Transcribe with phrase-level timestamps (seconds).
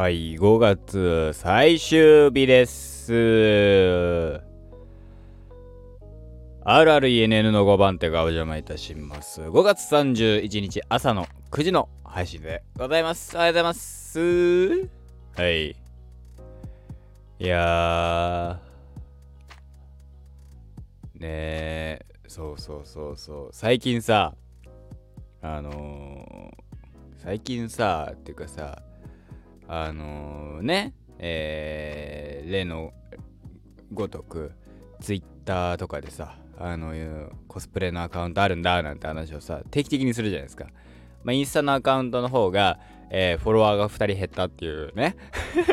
[0.00, 3.12] はい、5月最終日です。
[6.64, 9.42] RRENN の5番手がお邪魔いたします。
[9.42, 13.36] 5月31日朝の9時の配信でございます。
[13.36, 14.88] おはようございます。
[15.36, 15.68] はい。
[15.68, 15.76] い
[17.38, 21.20] やー。
[21.20, 23.48] ねえ、そうそうそうそう。
[23.52, 24.34] 最近さ、
[25.42, 28.80] あのー、最近さ、っていうかさ、
[29.72, 32.92] あのー、ね、えー、例の
[33.92, 34.50] ごとく、
[35.00, 36.92] ツイッターとかでさ、あの
[37.46, 40.66] コスプレのアカウントあるんだなんて話をさ、定期的にするじゃないですか。
[41.22, 42.80] まあ、インスタのアカウントの方が、
[43.10, 45.14] えー、フォロワーが2人減ったっていうね。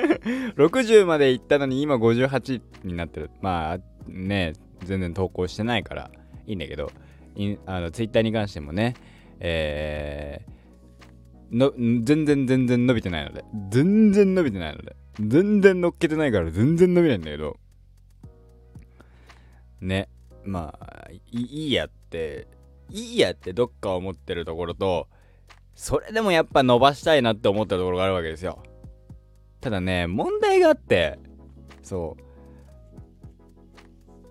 [0.57, 3.31] 60まで行ったのに今58になってる。
[3.41, 6.11] まあね、全然投稿してないから
[6.45, 6.91] いいんだけど、
[7.35, 7.55] ツイ
[8.05, 8.93] ッターに関してもね、
[9.39, 10.56] えー、
[11.51, 13.43] の全然全然伸びてないので。
[13.69, 14.95] 全然伸びてないので。
[15.19, 17.57] 全然乗っけてないから全然伸びないんだけど。
[19.81, 20.09] ね。
[20.45, 22.47] まあいいやって
[22.89, 25.09] いいやってどっか思ってるところと
[25.75, 28.63] それでもやっぱ伸ばしたいなって思ったところがあるわけですよ。
[29.59, 31.19] ただね問題があって
[31.83, 32.23] そう。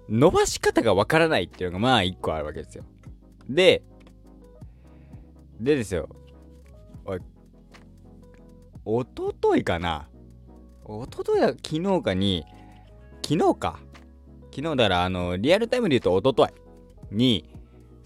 [0.09, 2.85] 伸ばし方がわからないっていうのがまあ一個あるわけですよ。
[3.49, 3.83] で
[5.61, 6.09] でですよ。
[8.89, 10.09] おとといかな。
[10.85, 12.47] おとといだ昨日かに
[13.21, 13.81] 昨日か。
[14.55, 16.49] 昨日だらあのリアルタイムで言うとおととい
[17.11, 17.51] に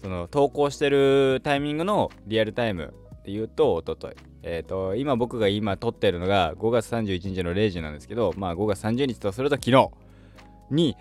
[0.01, 4.15] その投稿してるタイミングのリアルタイムで言うとおととい。
[4.41, 9.91] えっ、ー、と今僕が今撮ってるのが5月31日の0時なんですけどまあ5月30日とすると昨日
[10.71, 10.97] に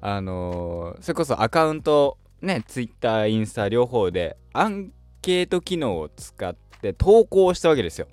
[0.00, 8.06] あのー、それこそアカウントね Twitter インスタ両方でアンケート機能を使って投稿したわけですよ。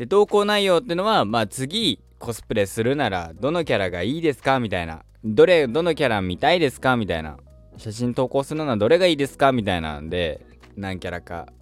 [0.00, 4.58] で投稿内容ってのはまあ次コスプレするならどのキャラがいいですか？
[4.58, 5.04] みたいな。
[5.22, 6.96] どれどのキャラ見たいですか？
[6.96, 7.36] みたいな。
[7.76, 9.52] 写真投稿するのはどれがいいですか？
[9.52, 10.40] みたいなんで
[10.74, 11.52] 何キャラか、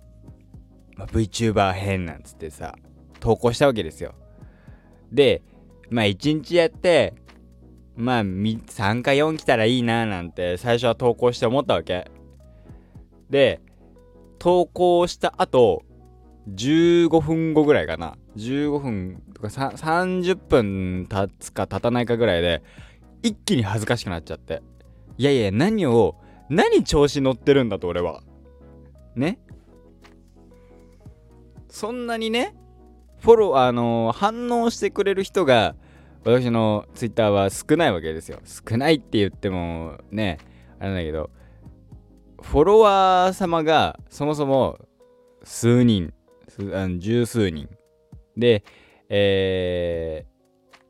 [0.94, 2.76] まあ、VTuber 編なんつってさ
[3.18, 4.14] 投稿したわけですよ。
[5.10, 5.42] で
[5.90, 7.14] まあ1日やって
[7.96, 12.08] まあ3か4来たらいいななんて最初は投稿して思ったわけ。
[13.30, 13.60] で
[14.38, 15.82] 投稿した後
[16.54, 18.16] 15分後ぐらいかな。
[18.38, 22.62] 15分とか30分経つか経たないかぐらいで
[23.22, 24.62] 一気に恥ずかしくなっちゃって。
[25.16, 26.14] いやいや何を
[26.48, 28.22] 何調子乗ってるんだと俺は。
[29.16, 29.38] ね？
[31.68, 32.54] そんなにね
[33.18, 35.74] フォローあのー、反応してくれる人が
[36.24, 38.38] 私のツイッターは少ないわけですよ。
[38.44, 40.38] 少ないって言ってもね
[40.78, 41.30] あれだけど
[42.40, 44.78] フォロワー様がそもそも
[45.42, 46.12] 数人
[46.98, 47.68] 十数人
[48.38, 48.64] で
[49.10, 50.24] え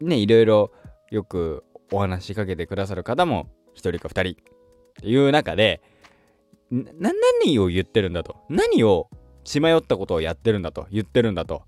[0.01, 0.73] ー、ねいろいろ
[1.11, 4.45] よくお話しかけてくださる方も1人か2人っ
[5.01, 5.81] ていう中で
[6.71, 7.11] な
[7.45, 8.37] 何を言ってるんだと？
[8.51, 9.09] 何を
[9.45, 10.87] 血迷ったことをやってるんだと？
[10.91, 11.63] 言ってるんだと。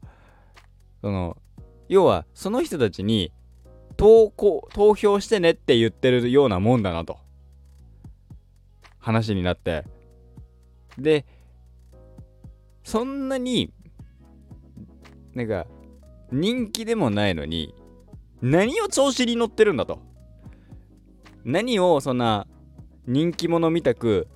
[1.00, 1.38] その
[1.88, 3.32] 要はその人たちに
[3.96, 7.18] 投稿投票してねって言ってるようなもんだなと。
[8.98, 9.84] 話になって。
[10.98, 11.24] で
[12.84, 13.72] そんなに
[15.34, 15.66] なんか
[16.32, 17.74] 人気でもないのに
[18.42, 20.00] 何を調子に乗ってるんだと。
[21.44, 22.46] 何をそんな
[23.06, 24.28] 人気者みたく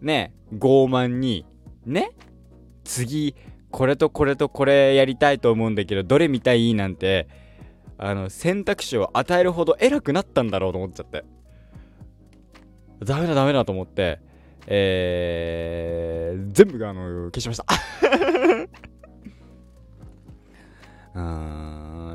[0.00, 1.44] ね傲慢に
[1.84, 2.12] ね
[2.84, 3.34] 次
[3.70, 7.28] これとこれとこれやりたいと思うんだけどどれ見たいなんて
[7.98, 11.24] あの選択肢を与えるほど偉くなったんだろうと思っちゃって。
[13.04, 14.20] ダメだダメだと思って
[14.66, 17.64] えー、全部があの消しました。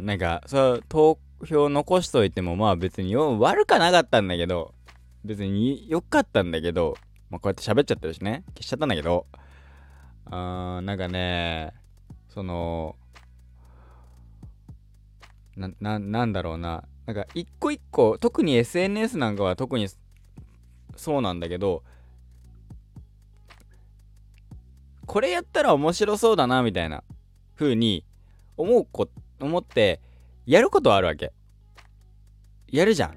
[0.10, 4.74] なんかそう投票残しといてもまあ別によ悪かなかったんだけど
[5.24, 6.98] 別に良かったんだけど
[7.30, 8.44] まあこうやって喋っちゃってるしね。
[8.56, 9.28] 消しちゃったんだけど。
[10.26, 11.74] あーなんかね
[12.28, 12.96] その
[15.56, 16.86] なななんだろうな。
[17.06, 19.90] なんか一個一個特に SNS なんかは特に
[20.96, 21.84] そうなんだけど
[25.06, 27.04] これやったら面白そうだなみたいな
[27.56, 28.04] 風に
[28.58, 30.02] 思うこと思って
[30.46, 31.32] やることはあるわけ。
[32.68, 33.16] やるじゃん。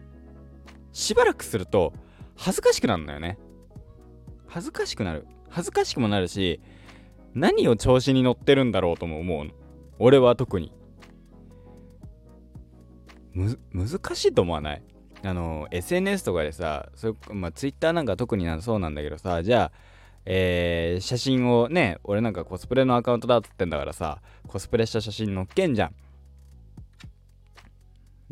[0.93, 1.93] しばらくすると
[2.37, 3.39] 恥ずかしくなるんだよね。
[4.47, 5.27] 恥ずかしくなる。
[5.49, 6.61] 恥ずかしくもなるし
[7.35, 9.53] 何を調子に乗ってるんだろうとも思うの。
[9.99, 10.73] 俺は特に。
[13.33, 14.83] む難しいと思わない？
[15.25, 19.73] あの SNS とかでさそれ、まあ、Twitter なんか特になそうなんだけどさじゃあ
[20.25, 25.95] えー、写真をね俺なんかコスプレのアカウントだっつってんだからさコスプレした写真載っけんじゃん。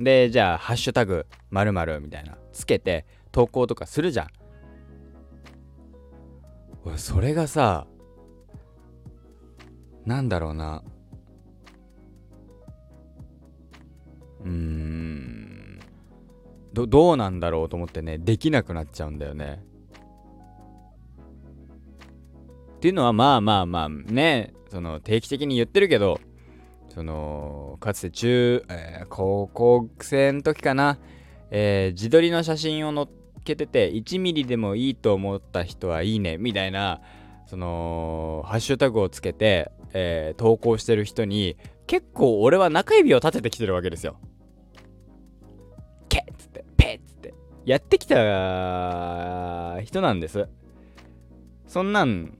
[0.01, 4.29] でじゃあ「ハッシュタグまるみたいなつけて投稿とかするじゃん。
[6.97, 7.87] それがさ
[10.07, 10.83] なんだろうな。
[14.41, 15.81] うーん。
[16.73, 19.63] どどうなんだろうと思ってねできなくなっちゃうんだよね。
[22.77, 26.19] っていうのはまあまあまあねその定期的に言ってるけど
[26.93, 30.99] そのかつて中、えー、高校生の時かな、
[31.51, 33.07] えー、自撮りの写真を載っ
[33.45, 37.01] けてて1ミリでもいいと思った人はいいねみたいな
[37.47, 41.57] そのハッシュタグをつけて、えー、投稿してる人に
[41.87, 44.17] 結構俺は中指を立ててきてるわけですよ。
[46.09, 47.35] ケッつってペッつって
[47.65, 48.15] やってきた
[49.83, 50.49] 人なんです。
[51.67, 52.37] そんなん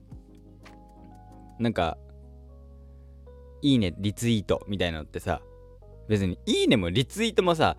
[1.61, 1.97] なんか、
[3.61, 5.41] いいね、リツイートみたいなのってさ、
[6.07, 7.77] 別にいいねもリツイートもさ、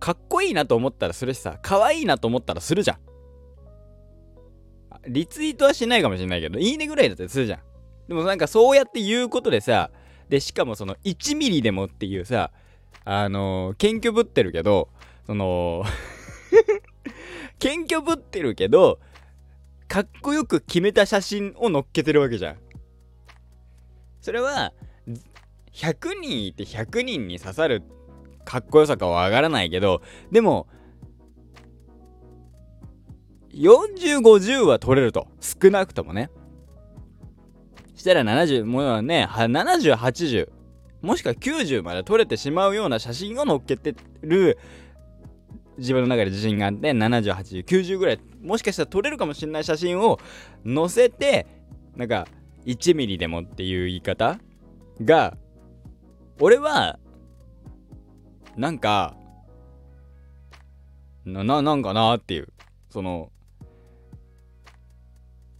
[0.00, 2.98] かっこいいなと思ったらするしさ、可愛いなと思ったらするじゃん。
[5.06, 7.60] リツイートはしないかもしれないけど、いいねぐらいだったりするじゃん。
[8.08, 9.90] でもなんかそうやって言うことでさ、
[10.28, 12.50] で、しかもその1ミリでもっていうさ、
[13.04, 14.88] あのー、謙虚ぶってるけど、
[15.26, 15.84] その
[17.58, 18.98] 謙虚ぶってるけど、
[19.88, 22.56] かっこよく決めた写真を載っけてるわけじゃん。
[24.20, 24.72] それは
[25.74, 27.82] 100人いて100人に刺さる
[28.44, 30.66] かっこよさかはわからないけどでも
[33.54, 35.28] 4050は取れると。
[35.40, 36.28] 少なくともね。
[37.94, 40.48] したら70もうね7080
[41.00, 44.58] もしくは90まで撮れてしまうような写真を載っけてる
[45.78, 50.18] 自分の中で自信があって708090ぐらいもしかしたら撮れるかもしれない写真を
[50.66, 51.46] 載せて
[51.96, 52.26] なんか
[52.66, 54.38] 1ミリでもっていう言い方
[55.02, 55.36] が
[56.40, 56.98] 俺は
[58.56, 59.16] なんか
[61.24, 62.48] なななんかなっていう
[62.90, 63.30] その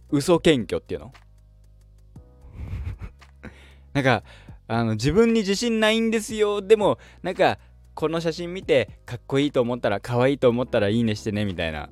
[0.09, 1.11] 嘘謙虚っていうの？
[3.93, 4.23] なんか
[4.67, 6.61] あの自分に自信ないんですよ。
[6.61, 7.59] でもなんか
[7.93, 11.89] この写真見てかっこいいと思ったら可愛いと思ったらいいねしてねみたいな。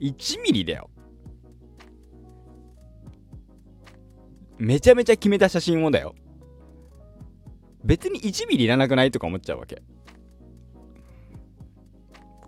[0.00, 0.90] 1ミリだよ。
[4.58, 6.14] めちゃめちゃ決めた写真をだよ。
[7.84, 9.82] 別に1ミリいらなくないとか思っちゃうわけ。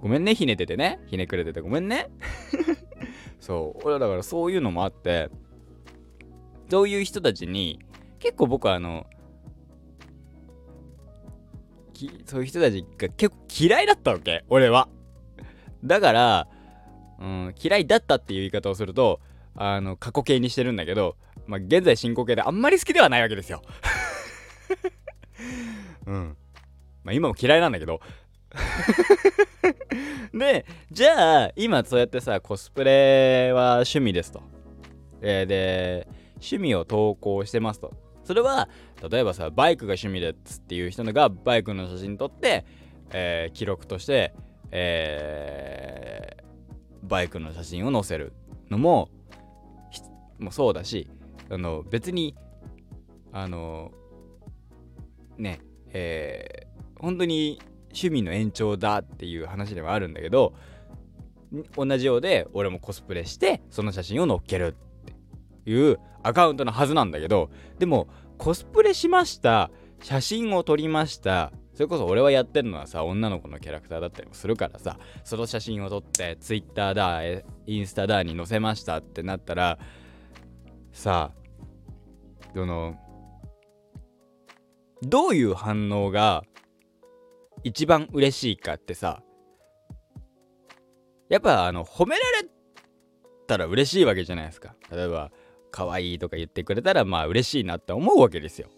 [0.00, 1.00] ごめんねひねててね。
[1.06, 2.08] ひねくれててごめんね。
[3.40, 3.80] そう。
[3.84, 5.30] 俺はだからそういうのもあって
[6.70, 7.80] そういう人たちに
[8.18, 9.06] 結構僕はあの
[12.26, 14.88] そういう人たちが結構嫌いだったわけ俺は。
[15.84, 16.48] だから、
[17.20, 19.20] うん、嫌いだったっていう言い方をすると
[19.54, 21.16] あの過去形にしてるんだけど
[21.46, 23.62] まあ、現在進行形であんまり好きではないわけですよ
[26.06, 26.36] うん。
[27.02, 28.00] まあ、今も嫌いなんだけど
[30.32, 34.42] で、じゃあ、今そうやってさ、コスプレは趣味ですと。
[35.20, 37.92] え、で、趣味を投稿してますと。
[38.24, 38.68] それは、
[39.10, 42.64] 例えばさ、バイクが趣味ですっていう人がバイクの写真撮って、
[43.12, 44.34] えー、記録として、
[44.70, 48.32] えー、バイクの写真を載せる
[48.70, 49.10] のも、
[50.38, 51.08] もそうだし、
[51.50, 52.34] あの別に
[53.32, 53.92] あの
[55.38, 55.60] ね
[55.92, 60.54] えー、本当に趣味の延長だっていう話ではあるんだけど
[61.76, 69.70] 同じようで俺もコスプレしてその写真を載っけるっていうアカウントのはずなんだけどでもコスプレしました
[70.02, 77.22] 写真を撮りましたそれこそ俺はやってるのはさ女の子のキャラクターだったりもするからさその写真を撮って Twitter だ
[77.66, 79.78] インスタだに載せましたってなったら
[80.92, 81.44] さあ
[82.54, 82.96] その
[85.08, 86.44] どういう反応が
[87.62, 89.22] 一番嬉しいかってさ
[91.28, 92.48] やっぱあの褒められ
[93.46, 95.30] たら嬉しいわけじゃないですか例えば
[95.70, 98.68] 可愛いとか言ってくれたらまあ嬉しいなって思うわけですよ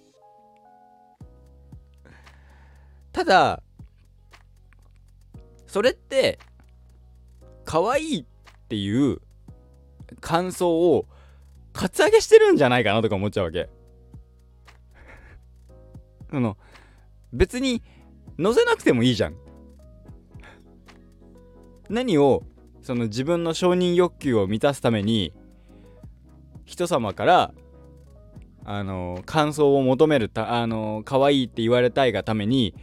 [3.13, 3.63] ただ
[5.67, 6.39] それって
[7.65, 8.25] 可愛いっ
[8.69, 9.21] ていう
[10.21, 11.07] 感想を
[11.73, 13.69] カツアゲしてるんじゃないかなとか思っちゃうわけ。
[16.37, 16.57] あの、
[17.33, 17.83] 別に
[18.41, 19.37] 載せなくてもいいじゃん。
[21.89, 22.43] 何を
[22.83, 25.33] その自分の承認欲求を満たすために
[26.65, 27.55] 人様から
[28.65, 32.75] あの感想を求めるたあの可愛いって言われたいがために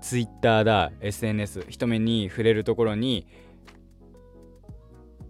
[0.00, 3.26] Twitter だ SNS 人目に触れるところに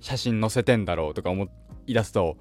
[0.01, 1.49] 写真載せてんだろうとか思
[1.87, 2.39] い出すと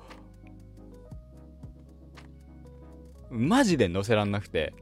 [3.29, 4.74] マジで載せらんなくて。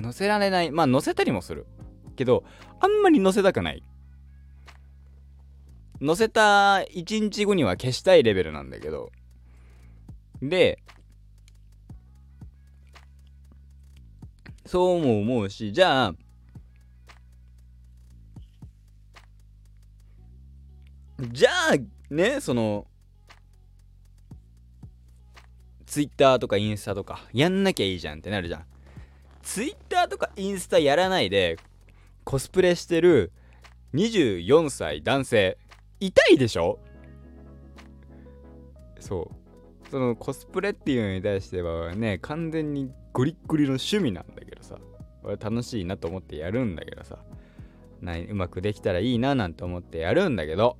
[0.00, 0.70] 載せられない。
[0.70, 1.66] まあ載せたりもする。
[2.16, 2.44] けど
[2.80, 3.82] あんまり載せたくない。
[6.04, 9.12] 載せた1日後には消したいレベルなんだけど。
[10.42, 10.82] で
[14.66, 16.14] そうも思うしじゃあ
[21.30, 22.86] じゃあねその
[25.92, 28.64] ツイッターとかインスタとかやんなきゃいいじゃんってなるじゃん。
[29.42, 31.58] ツイッターとかインスタやらないで
[32.24, 33.30] コスプレしてる
[33.92, 35.58] 24歳男性
[36.00, 36.78] 痛いでしょ？
[39.00, 39.90] そう。
[39.90, 44.78] そのコスプレっていうのに対してはね完全にゴリッゴリの趣味なんだけどさ。
[45.22, 47.18] 俺楽しいなと思ってやるんだけどさ。
[48.00, 50.78] なうまくできたらいいななんて思ってやるんだけど。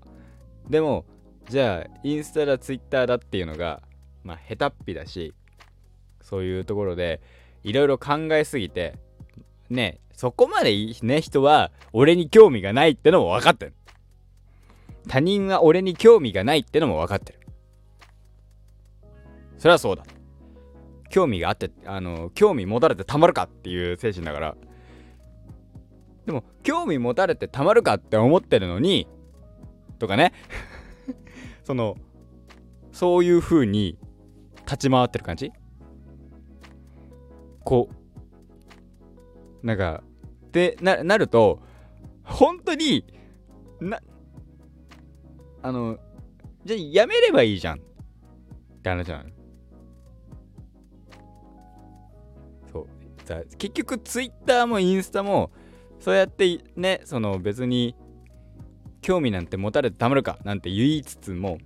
[0.70, 1.04] でも
[1.50, 3.82] じゃあインスタだツイッターだっていうのが
[4.24, 5.34] まあ下手っぴだし
[6.20, 7.20] そういうところで
[7.64, 8.94] いろいろ考えすぎて
[9.70, 13.74] ねそこまでね人は俺に興味がないってのも分かってる。
[15.08, 17.40] 他人は俺に興味がないってのも分かってる。
[19.58, 20.04] それはそうだ。
[21.10, 24.56] 興味があってあの興味持たれてたまるかっていう精神だから。
[26.26, 29.08] でも興味持たれてたまるかって思ってるのに
[29.98, 30.32] とかね。
[31.64, 31.96] その
[32.92, 33.98] そういう風に
[34.72, 35.52] 立ち回ってる感じ？
[37.62, 37.88] こ
[39.62, 39.66] う。
[39.66, 40.02] なんか
[40.50, 41.60] でななると
[42.24, 43.04] 本当に
[43.80, 44.00] な
[45.62, 45.98] あの
[46.64, 47.78] じゃあやめればいいじゃん。
[47.78, 47.80] っ
[48.82, 49.30] て話なの
[52.72, 52.86] そう。
[53.56, 55.52] 結局ツイッターもインスタも
[56.00, 57.94] そうやってねその別に
[59.00, 61.58] 興味なんて持たれてたまるかなんて言いつつも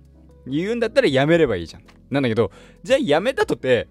[0.45, 1.83] 言うんだったらやめればいいじゃん。
[2.09, 2.51] なんだけど
[2.83, 3.87] じゃあやめたとて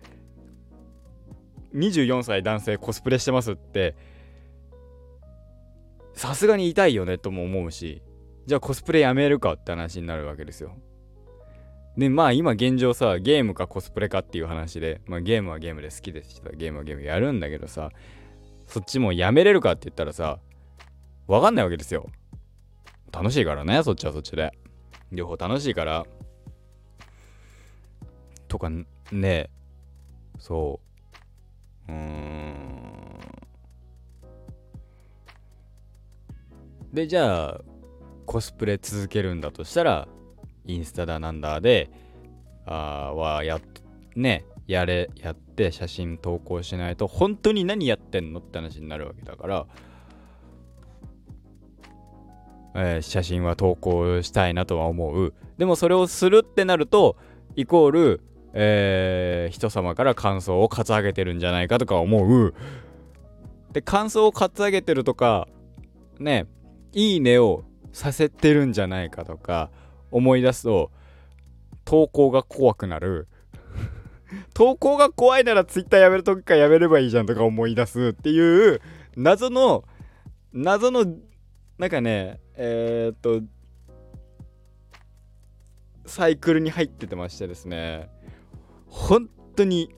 [1.74, 3.94] 24歳男性コスプレしてますって
[6.14, 8.02] さすがに痛いよねとも思うし
[8.46, 10.72] じゃあコスプレやめるかって話になるわけですよ。
[11.98, 17.90] でまあ今現状さゲームかコスプレかっていう話で、まあ、ゲームはゲームで好きですしゲームはゲームやるんだけどさ
[18.66, 20.38] そっちもやめれるかって言ったらさ
[21.26, 22.06] わかんないわけですよ。
[23.12, 24.52] 楽しいからねそっちはそっちで。
[25.12, 26.04] 両方楽しいから
[28.56, 28.70] とか
[29.12, 29.50] ね
[30.38, 30.80] そ
[31.88, 31.92] う。
[31.92, 32.76] うーん。
[36.92, 37.60] でじゃあ
[38.24, 40.08] コスプレ続けるんだとしたら
[40.64, 41.90] インスタだなんだで
[42.64, 43.60] あはやっ
[44.14, 49.66] ねやれやって写真投稿しないと本当に何やってんのって話になるわけだから
[52.78, 55.32] えー、写真は投稿したいなとは思う。
[55.56, 57.16] でもそれをするってなると
[57.56, 58.20] イコール、
[58.58, 62.54] えー、人様から感想をカツアげてるんじゃないかとか思う。
[63.72, 65.46] で感想をカツアげてるとか
[66.18, 66.46] ね
[66.94, 69.70] いいねをさせてるんじゃないかとか
[70.10, 70.90] 思い出すと
[71.84, 73.28] 投稿が怖くなる。
[74.54, 78.80] 投稿が怖いなら Twitter やめるときかやめればいいじゃんとか思い出すっていう
[79.16, 79.84] 謎の
[80.54, 81.04] 謎の
[81.76, 83.42] なんかねえー、っと
[86.06, 88.08] サイクルに入っててましてですね。
[88.86, 89.94] 本当に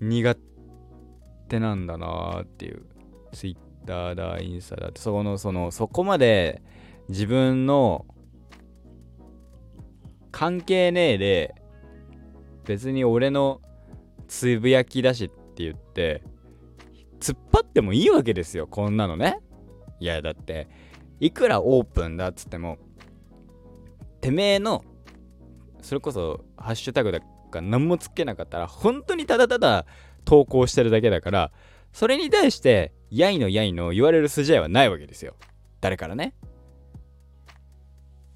[0.00, 0.36] 苦
[1.48, 2.86] 手なんだなっていう。
[3.36, 6.62] ツイッターだインスタだってそこのそのそこまで
[7.10, 8.06] 自分の
[10.32, 11.54] 関係ねえで
[12.64, 13.60] 別に俺の
[14.26, 16.22] つぶやきだしって言って
[17.20, 19.38] 突っ張ってもいいわけですよこんなのね。
[20.00, 20.68] いやだって
[21.20, 22.78] いくらオープンだっつっても
[24.22, 24.82] てめえの
[25.82, 29.86] それこそハッシュタグだか何もつけなかったら本当にただただ
[30.24, 31.52] 投稿してるだけだから
[31.92, 35.34] それに対してやいのやいの言われる筋合いはないわけですよ。
[35.80, 36.34] 誰からね。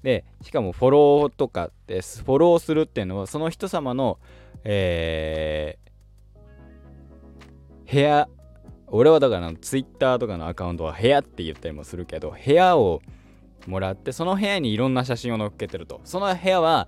[0.03, 4.17] でしかもフォローとかですフォローするっていうのはその人様の
[4.63, 8.29] えー、部屋
[8.87, 13.01] 俺はだからツイッターとかのアカウントは部屋って言ったりもするけど部屋を
[13.67, 16.01] もらってその部屋にいろんな写真を載っけてると。
[16.03, 16.87] その部屋は、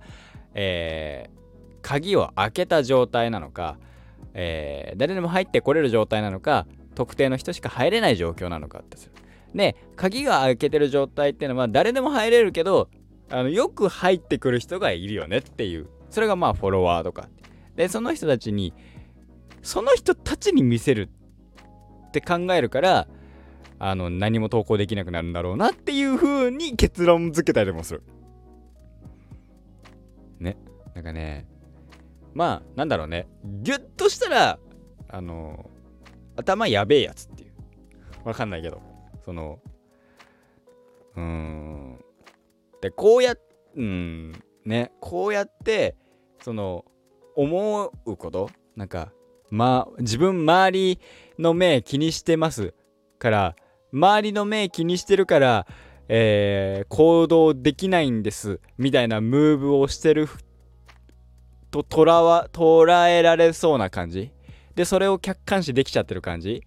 [0.54, 1.38] えー、
[1.84, 3.76] 鍵を開けた状態なのか、
[4.32, 9.12] えー、誰でも入ってこれる状態なのか特定の人しか入れない状況なのかってする。
[9.54, 12.88] で鍵が開けてる状態っていうのは誰でも入れるけど
[13.30, 15.86] あのよく入ってくる人がいるよねっていう。
[16.08, 17.28] それがまあフォロワーとか。
[17.76, 18.72] でその人たちに
[19.62, 21.10] その人たちに見せる
[22.08, 23.08] って考えるから
[23.78, 28.02] あの何も投稿できなくなるんだろうなっていう風に結論付けたりもする。
[30.40, 30.56] ね。
[30.94, 31.46] なんかね
[32.34, 33.28] まあなんだろうね。
[33.62, 34.58] ギュッとしたら
[35.08, 35.70] あの
[36.36, 37.52] 頭やべえやつっていう。
[38.28, 38.82] わかんないけど。
[39.24, 39.60] その
[41.16, 41.98] うん。
[42.80, 43.34] でこうや
[43.76, 44.32] うん
[44.64, 45.96] ねこうやって
[46.42, 46.84] その
[47.36, 49.12] 思うことなんか
[49.50, 51.00] まあ自分周り
[51.38, 52.74] の目気にしてます
[53.18, 53.56] から
[53.92, 55.66] 周りの目気にしてるから
[56.08, 60.28] えー、行動できないんですみたいなムーブをしてる
[61.74, 64.30] と捉わ捉えられそうな感じ？
[64.76, 66.62] でそれを客観視できちゃってる感じ？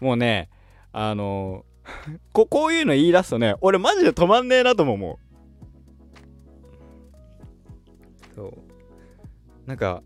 [0.00, 0.50] もうね
[0.92, 1.64] あの
[2.32, 5.18] ここういうの言い出すとね俺マジで止まんねえなとも思
[8.32, 8.34] う。
[8.34, 8.52] そう。
[9.66, 10.02] なんか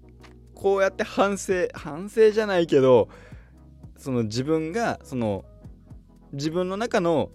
[0.55, 3.09] こうやって反省反省じゃないけど
[3.97, 5.45] その自分がその
[6.33, 7.31] 自分の中の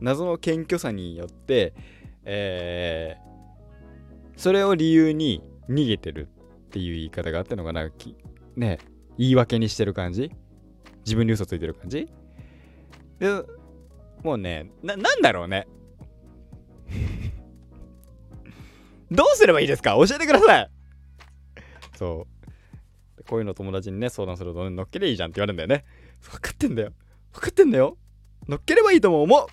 [0.00, 1.74] 謎の謙虚さによって、
[2.24, 6.28] えー、それを理由に逃げてる。
[6.74, 7.88] っていう言い方があったのかな。
[8.56, 8.78] ね
[9.16, 10.32] 言い訳にしてる感じ？
[11.04, 12.08] 自分に嘘ついてる感じ？
[13.20, 13.28] で
[14.24, 15.68] もうねななんだろうね？
[19.12, 19.92] どうすればいいですか？
[19.92, 20.70] 教えてください！
[21.94, 22.26] そ
[23.18, 23.22] う。
[23.28, 25.84] こういうの友達にね相談するとね乗っけりゃいいじゃんって言われるんだよね。
[26.22, 26.92] 分かってんだよ。
[27.32, 27.96] 分かってんだよ。
[28.48, 29.46] 乗っければいいと思う。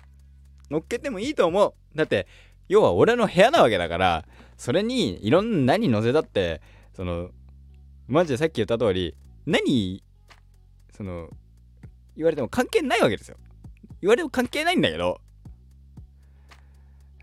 [0.72, 1.72] 乗っけてもいいと思う。
[1.94, 2.26] だって
[2.68, 4.24] 要は俺の部屋なわけだから
[4.56, 6.60] それにいろんな何乗せたって
[6.94, 7.30] その
[8.08, 9.14] マジでさっき言った通り
[9.46, 10.02] 何
[10.94, 11.28] その
[12.16, 13.36] 言われても関係ないわけですよ。
[14.00, 15.20] 言われても関係ないんだけど。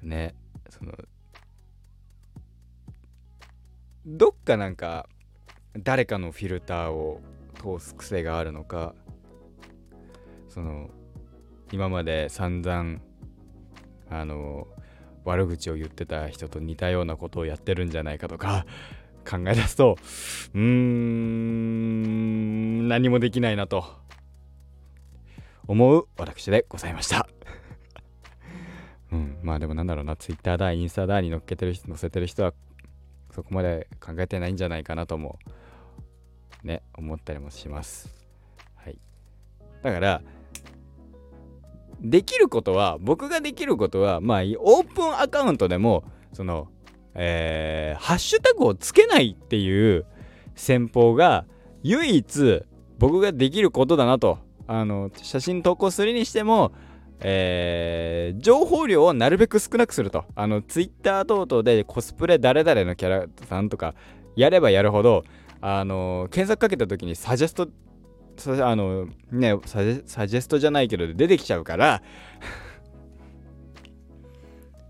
[0.02, 0.34] ね
[0.70, 0.94] その
[4.06, 5.08] どっかなんか
[5.78, 7.22] 誰かのフィルターを
[7.56, 8.96] 通す癖があるのか
[10.48, 10.90] その
[11.72, 13.00] 今まで散々
[14.10, 14.68] あの
[15.26, 18.66] 悪口を言ってた人と似たようなことをやってるんじゃないかとか
[19.30, 19.98] 考え出すと
[20.54, 23.86] うーん何もできないなと
[25.68, 27.28] 思う私でございました
[29.14, 32.54] うん、まあでもなんだろうな、Twitter だ、インスタだに載っけてる人、載せてる人は
[33.32, 35.40] そこまで考えてないんじゃないかなとも
[36.64, 38.14] ね、思ったりもします。
[38.76, 39.00] はい。
[39.82, 40.22] だから、
[42.02, 46.70] できることは僕ができることはまあオープンアカウントでもその
[47.16, 50.06] えー、ハッシュタグをつけないっていう
[50.56, 51.46] 戦法が
[51.84, 52.64] 唯一
[52.98, 54.40] 僕ができることだなと。
[54.72, 56.72] あの写真投稿するにしても
[57.22, 60.26] えー、情報量をなるべく少なくすると。
[60.36, 63.94] あのツイッター等々でコスプレ誰々のキャラさんとか
[64.36, 65.24] やればやるほど
[65.62, 67.68] あの検索かけた時にサジェスト
[68.66, 72.02] あのねサジェストじゃないけど出てきちゃうから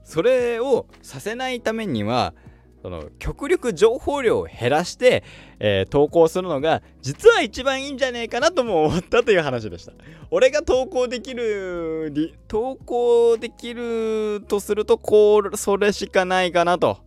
[0.10, 2.34] それをさせないためには
[2.82, 5.24] その極力情報量を減らして、
[5.60, 9.92] えー、投稿するのが実は一番いいんじゃねえかなとも思ったという話でした。
[10.32, 16.98] 俺が投稿できる投稿できるとするとこうそれしかないかなと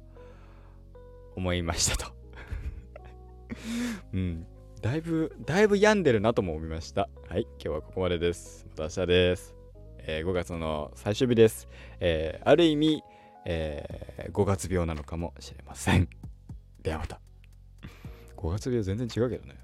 [1.34, 2.12] 思いましたと。
[4.14, 4.46] うん。
[4.80, 7.08] だいぶ、だいぶ病んでるなとも思いました。
[7.28, 8.64] はい、今日はここまでです。
[8.70, 9.62] また明日です。
[10.04, 11.68] えー、5月の最終日です。
[12.00, 13.04] えー、ある意味、
[13.44, 16.08] えー、5月病なのかもしれません。
[16.82, 17.20] ではまた。
[18.36, 19.62] 5月病全然違うけどね。